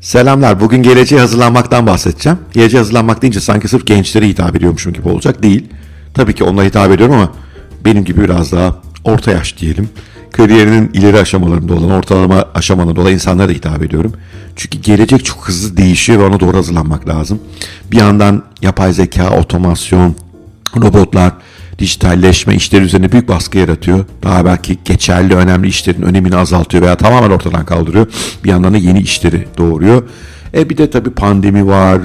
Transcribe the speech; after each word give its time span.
Selamlar. 0.00 0.60
Bugün 0.60 0.82
geleceğe 0.82 1.20
hazırlanmaktan 1.20 1.86
bahsedeceğim. 1.86 2.38
Geleceğe 2.52 2.78
hazırlanmak 2.78 3.22
deyince 3.22 3.40
sanki 3.40 3.68
sırf 3.68 3.86
gençlere 3.86 4.28
hitap 4.28 4.56
ediyormuşum 4.56 4.92
gibi 4.92 5.08
olacak. 5.08 5.42
Değil. 5.42 5.66
Tabii 6.14 6.34
ki 6.34 6.44
onlara 6.44 6.66
hitap 6.66 6.90
ediyorum 6.90 7.14
ama 7.14 7.32
benim 7.84 8.04
gibi 8.04 8.20
biraz 8.20 8.52
daha 8.52 8.76
orta 9.04 9.30
yaş 9.30 9.58
diyelim. 9.58 9.88
Kariyerinin 10.32 10.90
ileri 10.92 11.18
aşamalarında 11.20 11.74
olan, 11.74 11.90
ortalama 11.90 12.44
aşamalarında 12.54 13.00
olan 13.00 13.12
insanlara 13.12 13.48
da 13.48 13.52
hitap 13.52 13.82
ediyorum. 13.82 14.12
Çünkü 14.56 14.78
gelecek 14.78 15.24
çok 15.24 15.48
hızlı 15.48 15.76
değişiyor 15.76 16.18
ve 16.18 16.24
ona 16.24 16.40
doğru 16.40 16.56
hazırlanmak 16.56 17.08
lazım. 17.08 17.38
Bir 17.90 17.96
yandan 17.96 18.42
yapay 18.62 18.92
zeka, 18.92 19.30
otomasyon, 19.30 20.14
robotlar, 20.76 21.32
dijitalleşme 21.78 22.54
işler 22.54 22.82
üzerine 22.82 23.12
büyük 23.12 23.28
baskı 23.28 23.58
yaratıyor. 23.58 24.04
Daha 24.22 24.44
belki 24.44 24.78
geçerli 24.84 25.34
önemli 25.34 25.68
işlerin 25.68 26.02
önemini 26.02 26.36
azaltıyor 26.36 26.82
veya 26.82 26.96
tamamen 26.96 27.30
ortadan 27.30 27.64
kaldırıyor. 27.64 28.06
Bir 28.44 28.48
yandan 28.48 28.74
da 28.74 28.78
yeni 28.78 29.00
işleri 29.00 29.48
doğuruyor. 29.58 30.02
E 30.54 30.70
bir 30.70 30.78
de 30.78 30.90
tabii 30.90 31.10
pandemi 31.10 31.66
var, 31.66 32.00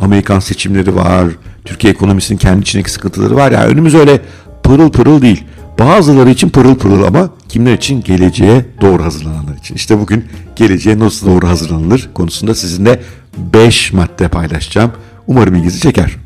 Amerikan 0.00 0.40
seçimleri 0.40 0.94
var, 0.94 1.28
Türkiye 1.64 1.92
ekonomisinin 1.92 2.38
kendi 2.38 2.60
içindeki 2.60 2.90
sıkıntıları 2.90 3.36
var. 3.36 3.52
Yani 3.52 3.66
önümüz 3.66 3.94
öyle 3.94 4.20
pırıl 4.62 4.90
pırıl 4.90 5.22
değil. 5.22 5.44
Bazıları 5.78 6.30
için 6.30 6.48
pırıl 6.48 6.74
pırıl 6.74 7.02
ama 7.02 7.30
kimler 7.48 7.74
için? 7.74 8.02
Geleceğe 8.02 8.66
doğru 8.80 9.04
hazırlananlar 9.04 9.56
için. 9.56 9.74
İşte 9.74 10.00
bugün 10.00 10.24
geleceğe 10.56 10.98
nasıl 10.98 11.26
doğru 11.26 11.48
hazırlanılır 11.48 12.10
konusunda 12.14 12.54
sizinle 12.54 13.02
5 13.36 13.92
madde 13.92 14.28
paylaşacağım. 14.28 14.92
Umarım 15.26 15.54
ilginizi 15.54 15.80
çeker. 15.80 16.25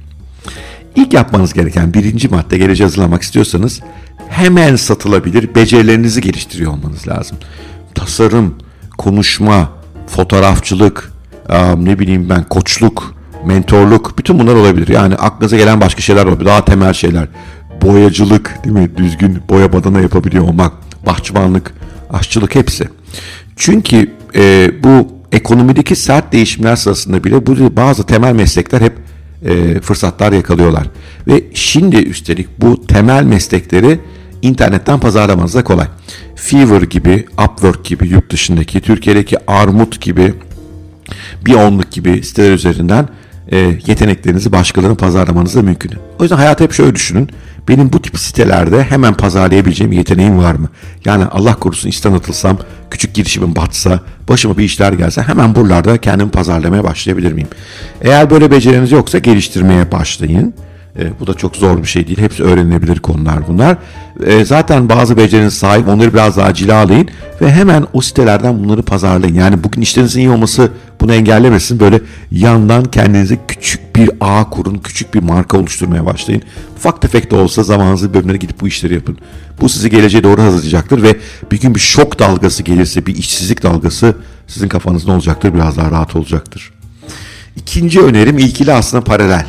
İlk 0.97 1.13
yapmanız 1.13 1.53
gereken 1.53 1.95
birinci 1.95 2.29
madde 2.29 2.59
geleceğe 2.59 2.85
hazırlamak 2.85 3.23
istiyorsanız 3.23 3.81
hemen 4.29 4.77
satılabilir 4.77 5.55
becerilerinizi 5.55 6.21
geliştiriyor 6.21 6.73
olmanız 6.73 7.09
lazım. 7.09 7.39
Tasarım, 7.95 8.55
konuşma, 8.99 9.69
fotoğrafçılık, 10.07 11.13
ne 11.77 11.99
bileyim 11.99 12.29
ben 12.29 12.45
koçluk, 12.45 13.15
mentorluk 13.47 14.19
bütün 14.19 14.39
bunlar 14.39 14.55
olabilir. 14.55 14.89
Yani 14.89 15.15
aklınıza 15.15 15.57
gelen 15.57 15.81
başka 15.81 16.01
şeyler 16.01 16.27
olabilir. 16.27 16.47
Daha 16.47 16.65
temel 16.65 16.93
şeyler. 16.93 17.29
Boyacılık 17.83 18.65
değil 18.65 18.77
mi? 18.77 18.91
Düzgün 18.97 19.39
boya 19.49 19.73
badana 19.73 20.01
yapabiliyor 20.01 20.45
olmak, 20.45 20.73
bahçıvanlık, 21.07 21.75
aşçılık 22.11 22.55
hepsi. 22.55 22.89
Çünkü 23.57 24.11
e, 24.35 24.71
bu 24.85 25.09
ekonomideki 25.33 25.97
sert 25.97 26.33
değişimler 26.33 26.77
sırasında 26.77 27.25
bile 27.25 27.47
bu 27.47 27.77
bazı 27.77 28.07
temel 28.07 28.33
meslekler 28.33 28.81
hep 28.81 28.93
e, 29.45 29.81
fırsatlar 29.81 30.33
yakalıyorlar. 30.33 30.87
Ve 31.27 31.43
şimdi 31.55 31.97
üstelik 31.97 32.49
bu 32.61 32.87
temel 32.87 33.25
meslekleri 33.25 34.01
internetten 34.43 35.01
pazarlamanız 35.01 35.55
da 35.55 35.65
kolay. 35.65 35.87
Fever 36.35 36.83
gibi, 36.83 37.27
Upwork 37.45 37.85
gibi 37.85 38.09
yurt 38.09 38.31
dışındaki, 38.31 38.81
Türkiye'deki 38.81 39.51
Armut 39.51 40.01
gibi, 40.01 40.35
bir 41.45 41.55
onluk 41.55 41.93
gibi 41.93 42.23
siteler 42.23 42.53
üzerinden 42.53 43.09
e, 43.53 43.59
yeteneklerinizi 43.87 44.53
başkalarına 44.53 44.95
pazarlamanız 44.95 45.55
da 45.55 45.63
mümkün. 45.63 45.93
O 46.19 46.23
yüzden 46.23 46.37
hayatı 46.37 46.65
hep 46.65 46.73
şöyle 46.73 46.95
düşünün. 46.95 47.29
Benim 47.69 47.93
bu 47.93 48.03
tip 48.03 48.19
sitelerde 48.19 48.83
hemen 48.83 49.15
pazarlayabileceğim 49.15 49.93
yeteneğim 49.93 50.39
var 50.39 50.55
mı? 50.55 50.69
Yani 51.05 51.25
Allah 51.25 51.55
korusun 51.55 51.89
işten 51.89 52.13
atılsam, 52.13 52.59
küçük 52.91 53.15
girişimim 53.15 53.57
batsa, 53.57 54.01
başıma 54.29 54.59
bir 54.59 54.65
işler 54.65 54.93
gelse 54.93 55.23
hemen 55.23 55.55
buralarda 55.55 55.99
kendimi 55.99 56.31
pazarlamaya 56.31 56.85
başlayabilir 56.85 57.33
miyim? 57.33 57.49
Eğer 58.03 58.31
böyle 58.31 58.51
beceriniz 58.51 58.93
yoksa 58.93 59.19
geliştirmeye 59.19 59.93
başlayın. 59.93 60.55
E, 60.99 61.21
bu 61.21 61.27
da 61.27 61.35
çok 61.35 61.57
zor 61.57 61.79
bir 61.79 61.89
şey 61.89 62.07
değil. 62.07 62.19
Hepsi 62.19 62.43
öğrenilebilir 62.43 62.99
konular 62.99 63.39
bunlar. 63.49 63.77
E, 64.27 64.45
zaten 64.45 64.89
bazı 64.89 65.17
beceriniz 65.17 65.55
sahip 65.55 65.89
onları 65.89 66.15
biraz 66.15 66.37
daha 66.37 66.55
cilalayın 66.55 67.09
ve 67.41 67.53
hemen 67.53 67.87
o 67.93 68.01
sitelerden 68.01 68.65
bunları 68.65 68.83
pazarlayın. 68.83 69.35
Yani 69.35 69.65
bugün 69.65 69.83
işlerinizin 69.83 70.21
iyi 70.21 70.31
olması 70.31 70.71
bunu 71.01 71.15
engellemesin. 71.15 71.81
Böyle 71.81 72.01
yandan 72.31 72.85
kendinize 72.85 73.39
küçük 73.49 73.97
bir 73.97 74.11
ağ 74.21 74.51
kurun, 74.51 74.79
küçük 74.79 75.15
bir 75.15 75.23
marka 75.23 75.59
oluşturmaya 75.59 76.07
başlayın. 76.07 76.43
Ufak 76.77 77.03
tefek 77.03 77.31
de 77.31 77.37
olsa 77.37 77.63
zamanınızı 77.63 78.15
bölümlere 78.15 78.37
gidip 78.37 78.61
bu 78.61 78.69
işleri 78.69 78.95
yapın. 78.95 79.19
Bu 79.61 79.69
sizi 79.69 79.91
geleceğe 79.91 80.23
doğru 80.23 80.43
hazırlayacaktır 80.43 81.03
ve 81.03 81.17
bir 81.53 81.61
gün 81.61 81.75
bir 81.75 81.81
şok 81.81 82.19
dalgası 82.19 82.63
gelirse, 82.63 83.07
bir 83.07 83.17
işsizlik 83.17 83.63
dalgası 83.63 84.17
sizin 84.47 84.69
kafanızda 84.69 85.13
olacaktır, 85.13 85.55
biraz 85.55 85.77
daha 85.77 85.91
rahat 85.91 86.17
olacaktır. 86.17 86.73
İkinci 87.57 88.01
önerim 88.01 88.39
ilkili 88.39 88.73
aslında 88.73 89.05
paralel 89.05 89.47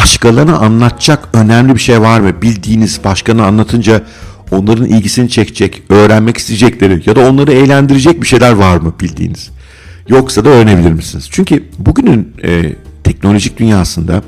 başkalarına 0.00 0.56
anlatacak 0.58 1.28
önemli 1.32 1.74
bir 1.74 1.80
şey 1.80 2.00
var 2.00 2.20
mı? 2.20 2.42
Bildiğiniz 2.42 3.00
başkanı 3.04 3.44
anlatınca 3.44 4.02
onların 4.50 4.86
ilgisini 4.86 5.28
çekecek, 5.28 5.82
öğrenmek 5.88 6.36
isteyecekleri 6.36 7.02
ya 7.06 7.16
da 7.16 7.30
onları 7.30 7.52
eğlendirecek 7.52 8.22
bir 8.22 8.26
şeyler 8.26 8.52
var 8.52 8.76
mı 8.76 8.94
bildiğiniz? 9.00 9.50
Yoksa 10.08 10.44
da 10.44 10.48
öğrenebilir 10.48 10.92
misiniz? 10.92 11.28
Çünkü 11.30 11.64
bugünün 11.78 12.32
e, 12.42 12.72
teknolojik 13.04 13.58
dünyasında 13.58 14.22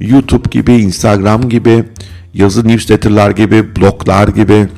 YouTube 0.00 0.48
gibi, 0.50 0.72
Instagram 0.72 1.48
gibi, 1.48 1.84
yazı 2.34 2.68
newsletterlar 2.68 3.30
gibi, 3.30 3.76
bloglar 3.76 4.28
gibi, 4.28 4.68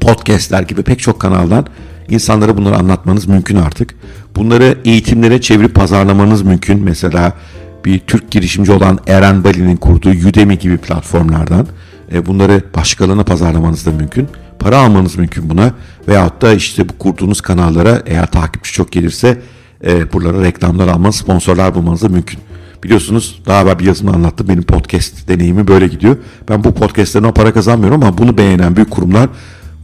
podcastler 0.00 0.62
gibi 0.62 0.82
pek 0.82 1.00
çok 1.00 1.20
kanaldan 1.20 1.66
insanlara 2.08 2.56
bunları 2.56 2.76
anlatmanız 2.76 3.26
mümkün 3.26 3.56
artık. 3.56 3.94
Bunları 4.36 4.78
eğitimlere 4.84 5.40
çevirip 5.40 5.74
pazarlamanız 5.74 6.42
mümkün. 6.42 6.84
Mesela 6.84 7.32
bir 7.88 7.98
Türk 7.98 8.30
girişimci 8.30 8.72
olan 8.72 8.98
Eren 9.06 9.44
Bali'nin 9.44 9.76
kurduğu 9.76 10.10
Udemy 10.10 10.58
gibi 10.58 10.76
platformlardan 10.76 11.66
e, 12.12 12.26
bunları 12.26 12.62
başkalarına 12.76 13.24
pazarlamanız 13.24 13.86
da 13.86 13.90
mümkün. 13.90 14.28
Para 14.58 14.78
almanız 14.78 15.16
mümkün 15.16 15.50
buna. 15.50 15.72
Veyahut 16.08 16.42
da 16.42 16.54
işte 16.54 16.88
bu 16.88 16.98
kurduğunuz 16.98 17.40
kanallara 17.40 18.02
eğer 18.06 18.26
takipçi 18.26 18.72
çok 18.72 18.92
gelirse 18.92 19.42
e, 19.86 20.12
buralara 20.12 20.42
reklamlar 20.42 20.88
almanız, 20.88 21.16
sponsorlar 21.16 21.74
bulmanız 21.74 22.02
da 22.02 22.08
mümkün. 22.08 22.40
Biliyorsunuz 22.84 23.42
daha 23.46 23.62
evvel 23.62 23.78
bir 23.78 23.84
yazımda 23.84 24.12
anlattım. 24.12 24.48
Benim 24.48 24.62
podcast 24.62 25.28
deneyimi 25.28 25.68
böyle 25.68 25.86
gidiyor. 25.86 26.16
Ben 26.48 26.64
bu 26.64 26.74
podcastlerden 26.74 27.34
para 27.34 27.52
kazanmıyorum 27.52 28.02
ama 28.02 28.18
bunu 28.18 28.38
beğenen 28.38 28.76
büyük 28.76 28.90
kurumlar 28.90 29.28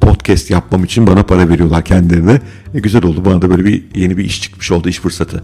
podcast 0.01 0.51
yapmam 0.51 0.85
için 0.85 1.07
bana 1.07 1.23
para 1.23 1.49
veriyorlar 1.49 1.85
kendilerine. 1.85 2.41
E, 2.75 2.81
güzel 2.81 3.05
oldu. 3.05 3.25
Bana 3.25 3.43
da 3.43 3.51
böyle 3.51 3.65
bir 3.65 3.85
yeni 3.95 4.17
bir 4.17 4.25
iş 4.25 4.43
çıkmış 4.43 4.71
oldu, 4.71 4.89
iş 4.89 5.01
fırsatı 5.01 5.43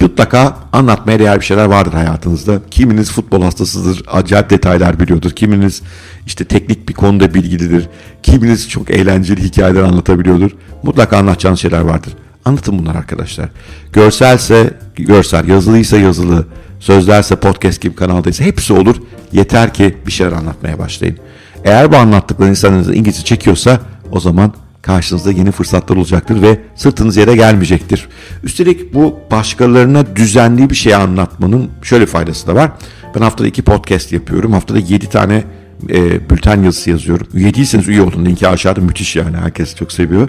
mutlaka 0.00 0.56
anlatmaya 0.72 1.18
değer 1.18 1.40
bir 1.40 1.44
şeyler 1.44 1.64
vardır 1.64 1.92
hayatınızda. 1.92 2.60
Kiminiz 2.70 3.12
futbol 3.12 3.42
hastasıdır, 3.42 4.02
acayip 4.12 4.50
detaylar 4.50 5.00
biliyordur. 5.00 5.30
Kiminiz 5.30 5.82
işte 6.26 6.44
teknik 6.44 6.88
bir 6.88 6.94
konuda 6.94 7.34
bilgilidir. 7.34 7.88
Kiminiz 8.22 8.68
çok 8.68 8.90
eğlenceli 8.90 9.42
hikayeler 9.42 9.82
anlatabiliyordur. 9.82 10.50
Mutlaka 10.82 11.16
anlatacağınız 11.16 11.60
şeyler 11.60 11.80
vardır. 11.80 12.12
Anlatın 12.44 12.78
bunlar 12.78 12.94
arkadaşlar. 12.94 13.48
Görselse 13.92 14.74
görsel, 14.96 15.48
yazılıysa 15.48 15.96
yazılı, 15.96 16.46
sözlerse 16.80 17.36
podcast 17.36 17.80
gibi 17.80 17.94
kanaldaysa 17.94 18.44
hepsi 18.44 18.72
olur. 18.72 18.96
Yeter 19.32 19.74
ki 19.74 19.96
bir 20.06 20.12
şeyler 20.12 20.32
anlatmaya 20.32 20.78
başlayın. 20.78 21.18
Eğer 21.64 21.92
bu 21.92 21.96
anlattıkları 21.96 22.50
insanınızı 22.50 22.94
İngilizce 22.94 23.24
çekiyorsa 23.24 23.80
o 24.12 24.20
zaman 24.20 24.52
karşınızda 24.86 25.32
yeni 25.32 25.50
fırsatlar 25.50 25.96
olacaktır 25.96 26.42
ve 26.42 26.60
sırtınız 26.74 27.16
yere 27.16 27.36
gelmeyecektir. 27.36 28.08
Üstelik 28.44 28.94
bu 28.94 29.18
başkalarına 29.30 30.16
düzenli 30.16 30.70
bir 30.70 30.74
şey 30.74 30.94
anlatmanın 30.94 31.70
şöyle 31.82 32.06
faydası 32.06 32.46
da 32.46 32.54
var. 32.54 32.70
Ben 33.14 33.20
haftada 33.20 33.48
iki 33.48 33.62
podcast 33.62 34.12
yapıyorum. 34.12 34.52
Haftada 34.52 34.78
yedi 34.78 35.08
tane 35.08 35.44
e, 35.88 36.30
bülten 36.30 36.62
yazısı 36.62 36.90
yazıyorum. 36.90 37.26
Üye 37.34 37.54
değilseniz 37.54 37.88
üye 37.88 38.02
olun. 38.02 38.24
Linki 38.24 38.48
aşağıda 38.48 38.80
müthiş 38.80 39.16
yani. 39.16 39.36
Herkes 39.36 39.74
çok 39.74 39.92
seviyor. 39.92 40.28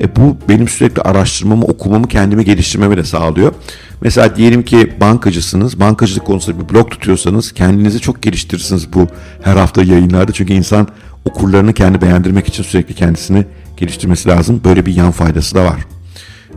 E, 0.00 0.16
bu 0.16 0.36
benim 0.48 0.68
sürekli 0.68 1.02
araştırmamı, 1.02 1.64
okumamı, 1.64 2.08
kendimi 2.08 2.44
geliştirmemi 2.44 2.96
de 2.96 3.04
sağlıyor. 3.04 3.52
Mesela 4.00 4.36
diyelim 4.36 4.62
ki 4.62 4.92
bankacısınız. 5.00 5.80
Bankacılık 5.80 6.24
konusunda 6.24 6.60
bir 6.60 6.74
blog 6.74 6.90
tutuyorsanız 6.90 7.52
kendinizi 7.52 8.00
çok 8.00 8.22
geliştirirsiniz 8.22 8.92
bu 8.92 9.08
her 9.42 9.56
hafta 9.56 9.82
yayınlarda. 9.82 10.32
Çünkü 10.32 10.52
insan 10.52 10.88
okurlarını 11.26 11.72
kendi 11.72 12.00
beğendirmek 12.00 12.48
için 12.48 12.62
sürekli 12.62 12.94
kendisini 12.94 13.44
geliştirmesi 13.76 14.28
lazım. 14.28 14.60
Böyle 14.64 14.86
bir 14.86 14.94
yan 14.94 15.10
faydası 15.10 15.54
da 15.54 15.64
var. 15.64 15.80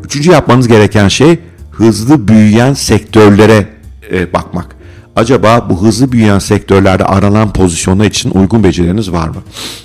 Üçüncü 0.04 0.32
yapmanız 0.32 0.68
gereken 0.68 1.08
şey 1.08 1.40
hızlı 1.72 2.28
büyüyen 2.28 2.74
sektörlere 2.74 3.68
e, 4.12 4.34
bakmak. 4.34 4.76
Acaba 5.16 5.70
bu 5.70 5.82
hızlı 5.82 6.12
büyüyen 6.12 6.40
sektörlerde 6.40 7.06
aranan 7.06 7.54
pozisyonlar 7.54 8.06
için 8.06 8.32
uygun 8.32 8.64
becerileriniz 8.64 9.12
var 9.12 9.28
mı? 9.28 9.36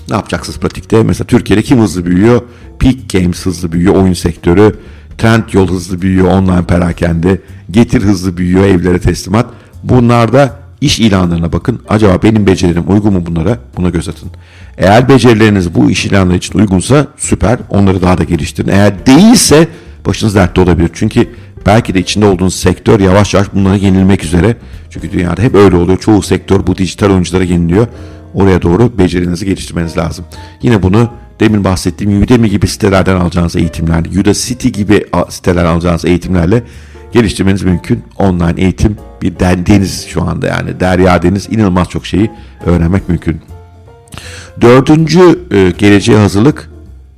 Ne 0.09 0.17
yapacaksınız 0.17 0.59
pratikte? 0.59 1.03
Mesela 1.03 1.27
Türkiye'de 1.27 1.63
kim 1.63 1.81
hızlı 1.81 2.07
büyüyor? 2.07 2.43
Peak 2.79 2.97
Games 3.13 3.47
hızlı 3.47 3.73
büyüyor, 3.73 3.95
oyun 3.95 4.13
sektörü. 4.13 4.77
Trend 5.19 5.43
yol 5.53 5.69
hızlı 5.69 6.03
büyüyor, 6.03 6.27
online 6.27 6.67
perakende. 6.67 7.41
Getir 7.71 8.03
hızlı 8.03 8.37
büyüyor, 8.37 8.65
evlere 8.65 8.99
teslimat. 8.99 9.47
Bunlarda 9.83 10.64
iş 10.85 10.99
ilanlarına 10.99 11.53
bakın. 11.53 11.81
Acaba 11.89 12.23
benim 12.23 12.47
becerilerim 12.47 12.85
uygun 12.89 13.13
mu 13.13 13.27
bunlara? 13.27 13.59
Buna 13.77 13.91
göz 13.91 14.09
atın. 14.09 14.31
Eğer 14.79 15.09
becerileriniz 15.09 15.75
bu 15.75 15.91
iş 15.91 16.07
ilanları 16.07 16.37
için 16.37 16.59
uygunsa 16.59 17.07
süper. 17.17 17.59
Onları 17.71 18.03
daha 18.03 18.19
da 18.19 18.25
geliştirin. 18.25 18.69
Eğer 18.69 19.07
değilse 19.07 19.69
başınız 20.07 20.35
dertte 20.35 20.61
olabilir. 20.61 20.91
Çünkü 20.93 21.29
belki 21.67 21.95
de 21.95 22.01
içinde 22.01 22.27
olduğunuz 22.27 22.55
sektör 22.55 23.01
yavaş 23.01 23.35
yavaş 23.35 23.55
bunlara 23.55 23.77
yenilmek 23.77 24.25
üzere. 24.25 24.57
Çünkü 24.91 25.13
dünyada 25.13 25.43
hep 25.43 25.55
öyle 25.55 25.77
oluyor. 25.77 25.99
Çoğu 25.99 26.23
sektör 26.23 26.67
bu 26.67 26.77
dijital 26.77 27.11
oyunculara 27.11 27.45
yeniliyor. 27.45 27.87
Oraya 28.35 28.63
doğru 28.63 28.99
becerinizi 28.99 29.47
geliştirmeniz 29.47 29.97
lazım. 29.97 30.25
Yine 30.63 30.83
bunu 30.83 31.11
demin 31.41 31.65
bahsettiğim 31.65 32.23
Udemy 32.23 32.51
gibi 32.51 32.67
sitelerden 32.67 33.17
alacağınız 33.17 33.57
eğitimler, 33.57 34.01
Udacity 34.21 34.69
gibi 34.69 35.07
siteler 35.29 35.65
alacağınız 35.65 36.05
eğitimlerle 36.05 36.63
geliştirmeniz 37.15 37.63
mümkün. 37.63 38.05
Online 38.19 38.55
eğitim 38.57 38.97
bir 39.23 39.39
deniz 39.41 40.07
şu 40.07 40.23
anda 40.23 40.47
yani 40.47 40.81
derya 40.81 41.23
deniz 41.23 41.49
inanılmaz 41.51 41.89
çok 41.89 42.07
şeyi 42.07 42.31
öğrenmek 42.67 43.09
mümkün. 43.09 43.41
Dördüncü 44.61 45.41
e, 45.51 45.71
geleceğe 45.79 46.19
hazırlık 46.19 46.71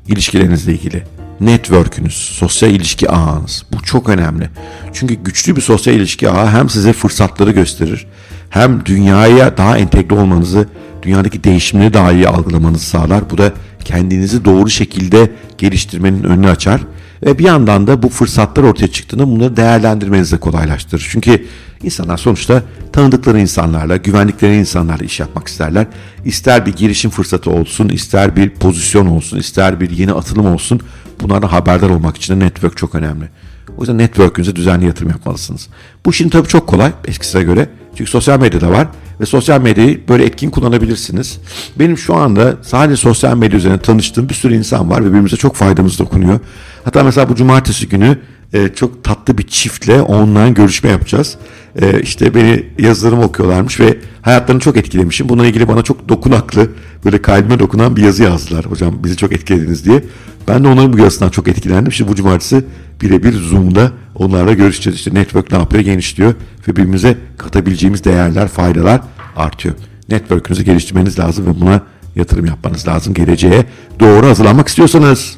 ilişkilerinizle 0.09 0.73
ilgili. 0.73 1.03
Network'ünüz, 1.41 2.15
sosyal 2.15 2.71
ilişki 2.71 3.11
ağınız. 3.11 3.65
Bu 3.73 3.83
çok 3.83 4.09
önemli. 4.09 4.51
Çünkü 4.93 5.15
güçlü 5.15 5.57
bir 5.57 5.61
sosyal 5.61 5.97
ilişki 5.97 6.31
ağı 6.31 6.47
hem 6.47 6.69
size 6.69 6.93
fırsatları 6.93 7.51
gösterir, 7.51 8.07
hem 8.51 8.87
dünyaya 8.87 9.57
daha 9.57 9.79
entegre 9.79 10.15
olmanızı, 10.15 10.69
dünyadaki 11.03 11.45
değişimleri 11.45 11.95
daha 11.95 12.13
iyi 12.13 12.29
algılamanızı 12.29 12.87
sağlar. 12.87 13.31
Bu 13.31 13.39
da 13.39 13.53
kendinizi 13.85 14.45
doğru 14.45 14.71
şekilde 14.71 15.31
geliştirmenin 15.59 16.25
önünü 16.25 16.49
açar. 16.49 16.81
Ve 17.23 17.39
bir 17.39 17.45
yandan 17.45 17.87
da 17.87 18.03
bu 18.03 18.09
fırsatlar 18.09 18.63
ortaya 18.63 18.89
çıktığında 18.89 19.29
bunları 19.29 19.57
değerlendirmenizi 19.57 20.37
de 20.37 20.41
kolaylaştırır. 20.41 21.09
Çünkü 21.11 21.47
insanlar 21.83 22.17
sonuçta 22.17 22.63
tanıdıkları 22.93 23.41
insanlarla, 23.41 23.97
güvendikleri 23.97 24.57
insanlarla 24.57 25.05
iş 25.05 25.21
yapmak 25.21 25.49
isterler. 25.49 25.87
İster 26.25 26.67
bir 26.67 26.73
girişim 26.73 27.11
fırsatı 27.11 27.51
olsun, 27.51 27.89
ister 27.89 28.37
bir 28.37 28.51
pozisyon 28.51 29.07
olsun, 29.07 29.39
ister 29.39 29.81
bir 29.81 29.91
yeni 29.91 30.13
atılım 30.13 30.47
olsun. 30.47 30.81
Bunlardan 31.21 31.49
haberdar 31.49 31.91
olmak 31.91 32.17
için 32.17 32.41
de 32.41 32.45
network 32.45 32.77
çok 32.77 32.95
önemli. 32.95 33.29
O 33.77 33.81
yüzden 33.81 33.99
network'ünüze 33.99 34.57
düzenli 34.57 34.87
yatırım 34.87 35.11
yapmalısınız. 35.11 35.69
Bu 36.07 36.13
şimdi 36.13 36.31
tabii 36.31 36.49
çok 36.49 36.67
kolay 36.67 36.93
eskisine 37.05 37.43
göre. 37.43 37.69
Çünkü 37.97 38.11
sosyal 38.11 38.41
medyada 38.41 38.71
var 38.71 38.89
ve 39.21 39.27
sosyal 39.27 39.61
medyayı 39.61 40.01
böyle 40.09 40.25
etkin 40.25 40.51
kullanabilirsiniz. 40.51 41.39
Benim 41.79 41.99
şu 41.99 42.15
anda 42.15 42.57
sadece 42.63 42.97
sosyal 42.97 43.37
medya 43.37 43.59
üzerine 43.59 43.79
tanıştığım 43.79 44.29
bir 44.29 44.35
sürü 44.35 44.55
insan 44.55 44.91
var 44.91 45.01
ve 45.01 45.07
birbirimize 45.07 45.37
çok 45.37 45.55
faydamız 45.55 45.99
dokunuyor. 45.99 46.41
Hatta 46.85 47.05
mesela 47.05 47.29
bu 47.29 47.35
cumartesi 47.35 47.89
günü 47.89 48.19
e, 48.53 48.69
çok 48.69 49.05
tatlı 49.05 49.39
bir 49.39 49.43
çiftle 49.43 50.03
online 50.03 50.51
görüşme 50.51 50.91
yapacağız. 50.91 51.37
E, 51.83 52.01
işte 52.01 52.35
beni 52.35 52.67
yazılarımı 52.79 53.25
okuyorlarmış 53.25 53.81
ve 53.81 53.99
hayatlarını 54.23 54.61
çok 54.61 54.77
etkilemişim. 54.77 55.29
Bununla 55.29 55.47
ilgili 55.47 55.69
bana 55.69 55.83
çok 55.83 56.09
dokunaklı, 56.09 56.69
böyle 57.05 57.23
kalbime 57.23 57.59
dokunan 57.59 57.97
bir 57.97 58.03
yazı 58.03 58.23
yazdılar. 58.23 58.65
Hocam 58.65 59.05
bizi 59.05 59.17
çok 59.17 59.33
etkilediniz 59.33 59.85
diye. 59.85 60.05
Ben 60.49 60.65
de 60.65 60.69
onların 60.69 60.93
bu 60.93 60.99
yazısından 60.99 61.31
çok 61.31 61.49
etkilendim. 61.49 61.93
Şimdi 61.93 62.11
bu 62.11 62.15
cumartesi 62.15 62.65
birebir 63.03 63.33
Zoom'da 63.33 63.93
onlarla 64.15 64.53
görüşeceğiz. 64.53 64.99
İşte 64.99 65.15
network 65.15 65.53
ne 65.53 65.59
yapıyor 65.59 65.83
genişliyor 65.83 66.35
ve 66.69 66.73
birbirimize 66.73 67.19
katabileceğimiz 67.39 68.05
değerler, 68.05 68.49
faydalar 68.49 69.01
artıyor. 69.37 69.75
Network'ünüzü 70.09 70.63
geliştirmeniz 70.63 71.19
lazım 71.19 71.47
ve 71.47 71.61
buna 71.61 71.81
yatırım 72.17 72.47
yapmanız 72.47 72.89
lazım 72.89 73.15
geleceğe 73.15 73.65
doğru 74.01 74.27
hazırlanmak 74.27 74.69
istiyorsanız. 74.69 75.37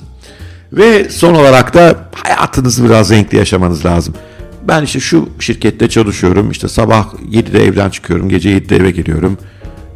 Ve 0.72 1.10
son 1.10 1.34
olarak 1.34 1.74
da 1.74 1.96
hayatınızı 2.14 2.84
biraz 2.84 3.10
renkli 3.10 3.38
yaşamanız 3.38 3.86
lazım. 3.86 4.14
Ben 4.68 4.82
işte 4.82 5.00
şu 5.00 5.28
şirkette 5.38 5.88
çalışıyorum. 5.88 6.50
İşte 6.50 6.68
sabah 6.68 7.14
7'de 7.14 7.64
evden 7.64 7.90
çıkıyorum. 7.90 8.28
Gece 8.28 8.58
7'de 8.58 8.76
eve 8.76 8.90
geliyorum. 8.90 9.38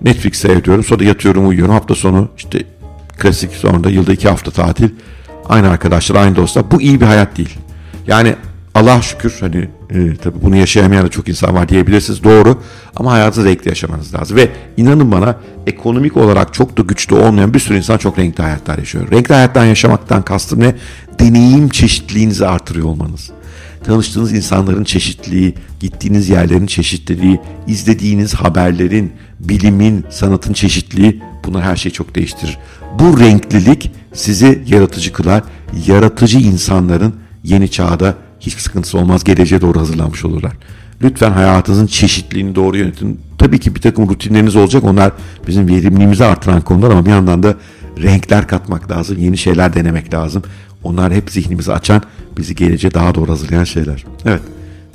Netflix 0.03 0.39
seyrediyorum. 0.39 0.85
Sonra 0.85 1.05
yatıyorum 1.05 1.49
uyuyorum. 1.49 1.75
Hafta 1.75 1.95
sonu 1.95 2.29
işte 2.37 2.65
klasik 3.23 3.53
sonra 3.53 3.85
da 3.85 3.91
yılda 3.91 4.13
iki 4.13 4.29
hafta 4.29 4.51
tatil. 4.51 4.89
Aynı 5.49 5.69
arkadaşlar, 5.71 6.17
aynı 6.17 6.37
dostlar. 6.37 6.71
Bu 6.71 6.83
iyi 6.83 7.01
bir 7.01 7.07
hayat 7.07 7.37
değil. 7.37 7.59
Yani 8.07 8.35
Allah 8.75 9.03
şükür 9.03 9.37
hani 9.41 9.69
e, 9.91 10.17
tabii 10.17 10.43
bunu 10.43 10.57
yaşayamayan 10.57 11.05
da 11.05 11.09
çok 11.09 11.29
insan 11.29 11.55
var 11.55 11.69
diyebilirsiniz. 11.69 12.25
Doğru. 12.25 12.63
Ama 12.97 13.13
hayatı 13.13 13.45
renkli 13.45 13.69
yaşamanız 13.69 14.15
lazım. 14.15 14.37
Ve 14.37 14.49
inanın 14.77 15.13
bana 15.13 15.37
ekonomik 15.67 16.17
olarak 16.17 16.55
çok 16.55 16.79
da 16.79 16.83
güçlü 16.83 17.17
olmayan 17.17 17.55
bir 17.55 17.59
sürü 17.59 17.77
insan 17.77 17.99
çok 17.99 18.19
renkli 18.19 18.43
hayatlar 18.43 18.79
yaşıyor. 18.79 19.11
Renkli 19.11 19.35
hayattan 19.35 19.65
yaşamaktan 19.65 20.23
kastım 20.23 20.61
ne? 20.61 20.75
Deneyim 21.21 21.69
çeşitliliğinizi 21.69 22.47
artırıyor 22.47 22.87
olmanız. 22.87 23.31
Tanıştığınız 23.85 24.33
insanların 24.33 24.85
çeşitliliği, 24.85 25.55
gittiğiniz 25.81 26.29
yerlerin 26.29 26.67
çeşitliliği, 26.67 27.41
izlediğiniz 27.67 28.35
haberlerin, 28.35 29.13
bilimin, 29.41 30.05
sanatın 30.11 30.53
çeşitliliği 30.53 31.23
bunlar 31.45 31.63
her 31.63 31.77
şeyi 31.77 31.93
çok 31.93 32.15
değiştirir. 32.15 32.59
Bu 32.99 33.21
renklilik 33.21 33.91
sizi 34.15 34.63
yaratıcı 34.67 35.13
kılar. 35.13 35.43
Yaratıcı 35.87 36.39
insanların 36.39 37.15
yeni 37.45 37.71
çağda 37.71 38.15
hiçbir 38.41 38.61
sıkıntısı 38.61 38.99
olmaz. 38.99 39.25
Geleceğe 39.25 39.61
doğru 39.61 39.81
hazırlanmış 39.81 40.25
olurlar. 40.25 40.53
Lütfen 41.03 41.31
hayatınızın 41.31 41.87
çeşitliliğini 41.87 42.55
doğru 42.55 42.77
yönetin. 42.77 43.21
Tabii 43.39 43.61
ki 43.61 43.75
bir 43.75 43.81
takım 43.81 44.09
rutinleriniz 44.09 44.57
olacak. 44.57 44.85
Onlar 44.85 45.13
bizim 45.47 45.69
verimliliğimizi 45.69 46.25
artıran 46.25 46.61
konular 46.61 46.91
ama 46.91 47.07
bir 47.07 47.11
yandan 47.11 47.43
da 47.43 47.55
renkler 48.03 48.49
katmak 48.49 48.91
lazım. 48.91 49.19
Yeni 49.19 49.39
şeyler 49.39 49.75
denemek 49.75 50.15
lazım. 50.15 50.43
Onlar 50.83 51.13
hep 51.13 51.31
zihnimizi 51.31 51.73
açan, 51.73 52.03
bizi 52.39 52.55
geleceğe 52.55 52.95
daha 52.95 53.15
doğru 53.15 53.31
hazırlayan 53.31 53.65
şeyler. 53.65 54.05
Evet, 54.27 54.43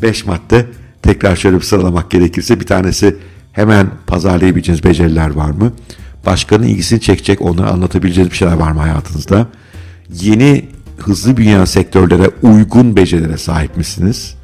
5 0.01 0.25
madde 0.25 0.66
tekrar 1.01 1.36
şöyle 1.36 1.56
bir 1.56 1.62
sıralamak 1.62 2.12
gerekirse 2.12 2.60
bir 2.60 2.66
tanesi 2.66 3.16
hemen 3.51 3.88
pazarlayabileceğiniz 4.07 4.84
beceriler 4.84 5.30
var 5.30 5.50
mı? 5.50 5.74
Başkanın 6.25 6.63
ilgisini 6.63 7.01
çekecek, 7.01 7.42
onları 7.42 7.69
anlatabileceğiniz 7.69 8.31
bir 8.31 8.38
şeyler 8.38 8.54
var 8.54 8.72
mı 8.72 8.80
hayatınızda? 8.80 9.48
Yeni 10.13 10.66
hızlı 10.98 11.38
büyüyen 11.38 11.66
sektörlere 11.66 12.30
uygun 12.42 12.95
becerilere 12.95 13.38
sahip 13.38 13.78
misiniz? 13.78 14.36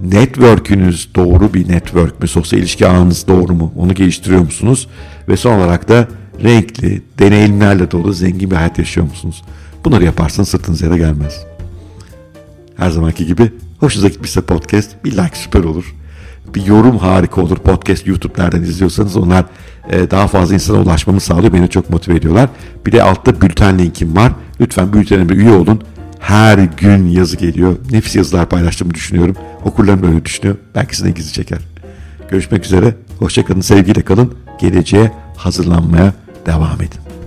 Network'ünüz 0.00 1.08
doğru 1.14 1.54
bir 1.54 1.68
network 1.68 2.22
mü? 2.22 2.28
Sosyal 2.28 2.60
ilişki 2.60 2.88
ağınız 2.88 3.26
doğru 3.28 3.54
mu? 3.54 3.72
Onu 3.76 3.94
geliştiriyor 3.94 4.40
musunuz? 4.40 4.88
Ve 5.28 5.36
son 5.36 5.58
olarak 5.58 5.88
da 5.88 6.08
renkli, 6.42 7.02
deneyimlerle 7.18 7.90
dolu 7.90 8.12
zengin 8.12 8.50
bir 8.50 8.56
hayat 8.56 8.78
yaşıyor 8.78 9.06
musunuz? 9.06 9.42
Bunları 9.84 10.04
yaparsanız 10.04 10.48
sırtınız 10.48 10.82
yere 10.82 10.98
gelmez. 10.98 11.46
Her 12.76 12.90
zamanki 12.90 13.26
gibi 13.26 13.52
hoşunuza 13.80 14.08
gitmişse 14.08 14.40
podcast 14.40 15.04
bir 15.04 15.12
like 15.12 15.36
süper 15.36 15.64
olur. 15.64 15.94
Bir 16.54 16.66
yorum 16.66 16.98
harika 16.98 17.40
olur. 17.40 17.56
Podcast 17.56 18.06
YouTube 18.06 18.58
izliyorsanız 18.58 19.16
onlar 19.16 19.44
e, 19.90 20.10
daha 20.10 20.28
fazla 20.28 20.54
insana 20.54 20.78
ulaşmamı 20.78 21.20
sağlıyor. 21.20 21.52
Beni 21.52 21.70
çok 21.70 21.90
motive 21.90 22.16
ediyorlar. 22.16 22.48
Bir 22.86 22.92
de 22.92 23.02
altta 23.02 23.40
bülten 23.40 23.78
linkim 23.78 24.16
var. 24.16 24.32
Lütfen 24.60 24.92
bültene 24.92 25.28
bir 25.28 25.36
üye 25.36 25.50
olun. 25.50 25.82
Her 26.18 26.58
gün 26.58 27.06
yazı 27.06 27.36
geliyor. 27.36 27.76
Nefis 27.90 28.16
yazılar 28.16 28.48
paylaştığımı 28.48 28.94
düşünüyorum. 28.94 29.36
Okurlarım 29.64 30.02
böyle 30.02 30.24
düşünüyor. 30.24 30.56
Belki 30.74 30.96
size 30.96 31.08
ilginizi 31.08 31.32
çeker. 31.32 31.58
Görüşmek 32.30 32.64
üzere. 32.64 32.94
Hoşçakalın. 33.18 33.60
Sevgiyle 33.60 34.02
kalın. 34.02 34.34
Geleceğe 34.60 35.12
hazırlanmaya 35.36 36.12
devam 36.48 36.80
edin. 36.82 37.17